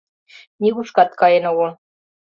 [0.61, 1.71] —Нигушкат каен огыл.